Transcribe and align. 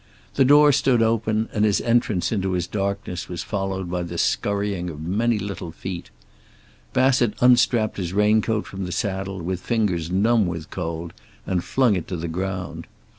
The 0.33 0.43
door 0.45 0.71
stood 0.71 1.03
open, 1.03 1.47
and 1.53 1.63
his 1.63 1.79
entrance 1.79 2.31
into 2.31 2.55
its 2.55 2.65
darkness 2.65 3.29
was 3.29 3.43
followed 3.43 3.87
by 3.91 4.01
the 4.01 4.17
scurrying 4.17 4.89
of 4.89 4.99
many 4.99 5.37
little 5.37 5.71
feet. 5.71 6.09
Bassett 6.91 7.35
unstrapped 7.39 7.97
his 7.97 8.11
raincoat 8.11 8.65
from 8.65 8.85
the 8.85 8.91
saddle 8.91 9.43
with 9.43 9.59
fingers 9.61 10.09
numb 10.09 10.47
with 10.47 10.71
cold, 10.71 11.13
and 11.45 11.63
flung 11.63 11.95
it 11.95 12.07
to 12.07 12.17
the 12.17 12.27
ground. 12.27 12.87